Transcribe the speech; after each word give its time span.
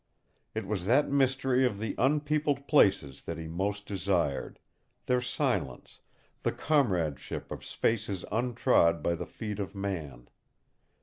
It 0.55 0.65
was 0.65 0.85
that 0.85 1.11
mystery 1.11 1.63
of 1.63 1.77
the 1.77 1.93
unpeopled 1.99 2.67
places 2.67 3.21
that 3.25 3.37
he 3.37 3.47
most 3.47 3.85
desired, 3.85 4.57
their 5.05 5.21
silence, 5.21 5.99
the 6.41 6.51
comradeship 6.51 7.51
of 7.51 7.63
spaces 7.63 8.25
untrod 8.31 9.03
by 9.03 9.13
the 9.13 9.27
feet 9.27 9.59
of 9.59 9.75
man. 9.75 10.27